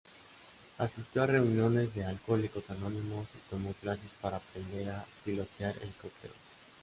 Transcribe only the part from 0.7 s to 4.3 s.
Asistió a reuniones de Alcohólicos Anónimos y tomó clases